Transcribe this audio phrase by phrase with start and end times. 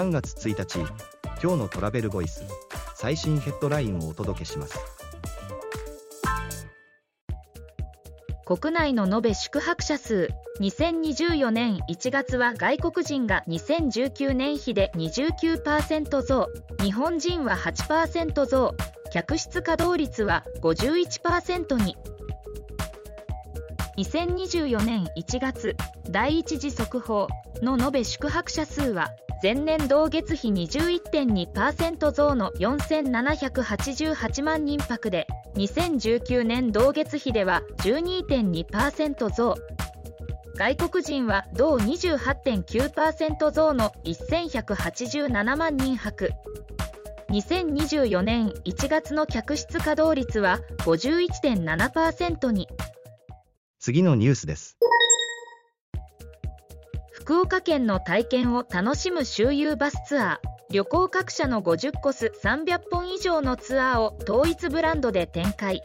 [0.00, 0.78] 3月1日
[1.42, 2.42] 今日のトラベルボイス
[2.94, 4.78] 最新ヘッドラインをお届けします。
[8.46, 16.48] 国内の延べ宿泊者数2024年1月は外国人が2019年比で29%増
[16.82, 18.74] 日本人は8%増
[19.12, 21.98] 客室稼働率は51%に。
[23.98, 25.76] 2024年1月
[26.08, 27.28] 第一次速報
[27.60, 29.10] の延べ宿泊者数は
[29.42, 39.54] 前年同月比21.2%増の4788万人泊で2019年同月比では12.2%増。
[40.56, 46.32] 外国人は同28.9%増の1187万人泊。
[47.30, 52.68] 2024年1月の客室稼働率は51.7%に。
[53.78, 54.76] 次のニュースです。
[57.30, 65.80] 福岡県の体験を楽しむ周遊バスツアー旅行各社の50コス300本以上のツアーを統一ブランドで展開。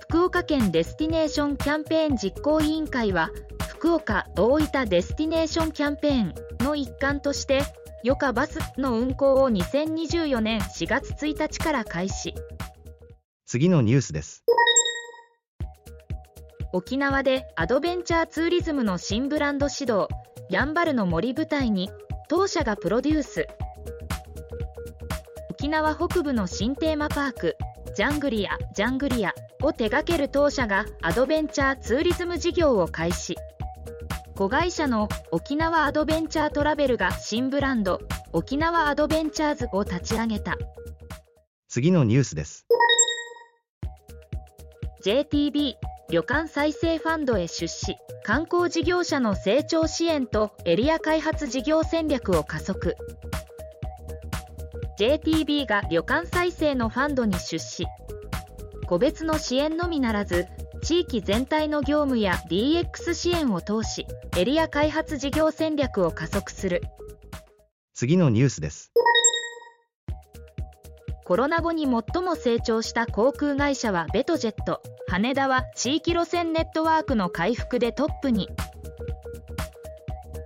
[0.00, 3.30] 福岡県デスティネーションキャンペーン実行委員会は
[3.68, 7.62] 福岡大分デスティネーションキャンペーンの一環として
[8.02, 12.34] よかバスの運行を2024年4月1日から開始。
[13.44, 14.42] 次のニュースです。
[16.76, 20.08] 沖縄でアドベンチャーツーリズムの新ブランド始動
[20.50, 21.88] やんばるの森舞台に
[22.28, 23.46] 当社がプロデュース。
[25.48, 27.56] 沖縄北部の新テーマパーク
[27.94, 29.32] ジャングリアジャングリア
[29.62, 33.36] を手掛ける当社がアドベンチャーツーリズム事業を開始。
[34.34, 38.02] 子会社の沖縄アドベンチャートラベルが新ブランド
[38.34, 40.58] 沖縄アドベンチャーズを立ち上げた。
[41.68, 42.66] 次のニュースです。
[45.02, 45.74] JTB
[46.08, 47.96] 旅館再生ファンドへ出資。
[48.22, 52.96] 観光事業者の成長支援とエリア開発事業戦略を加速。
[55.00, 57.86] JTB が旅館再生のファンドに出資。
[58.86, 60.46] 個別の支援のみならず
[60.80, 66.82] 地域全体の業務や DX 支援を通しエリア開発事業戦略を加速する。
[67.94, 68.92] 次のニュースです。
[71.26, 78.48] コロナ後に最も成長した航空会社はベトジェット羽田は地域路線ネットワークの回復でトップに。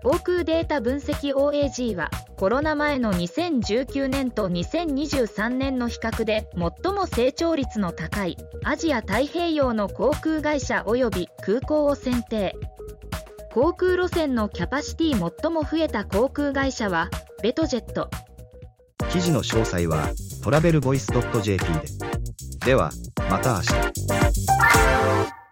[0.02, 12.56] 航空データ分析 OAG はコロナ前の2019年と2023年の比較で最も成長率の高いアジア太平洋の航空会社及び空港を選定。
[13.52, 17.10] 航空路線のキャパシティ最も増えた航空会社は
[17.42, 18.08] ベトジェット。
[19.12, 20.08] 記事の詳細は
[20.42, 21.12] トラベルボイス
[21.42, 21.64] .jp
[22.60, 22.90] ででは
[23.30, 24.19] また明日。